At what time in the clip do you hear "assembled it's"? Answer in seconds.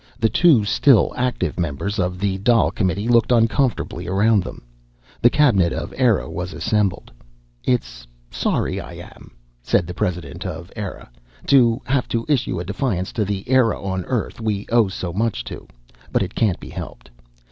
6.53-8.07